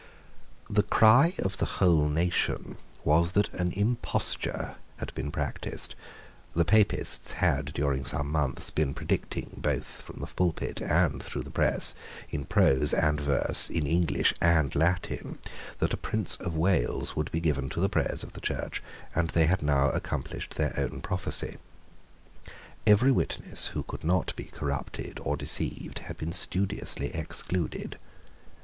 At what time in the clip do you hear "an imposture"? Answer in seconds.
3.53-4.77